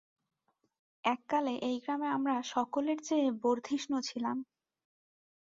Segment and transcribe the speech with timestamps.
[1.03, 4.37] এককালে এই গ্রামে আমরা সকলের চেয়ে বর্ধিষ্ণু ছিলাম।